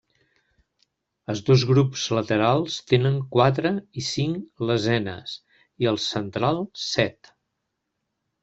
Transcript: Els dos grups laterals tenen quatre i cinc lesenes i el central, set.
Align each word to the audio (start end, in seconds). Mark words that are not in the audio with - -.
Els 1.33 1.41
dos 1.49 1.65
grups 1.71 2.05
laterals 2.19 2.79
tenen 2.93 3.19
quatre 3.35 3.73
i 4.03 4.07
cinc 4.07 4.65
lesenes 4.71 5.37
i 5.85 5.91
el 5.93 6.01
central, 6.09 6.63
set. 6.89 7.35